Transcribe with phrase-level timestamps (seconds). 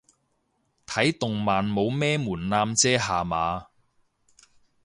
[0.87, 3.67] 睇動畫冇咩門檻啫吓嘛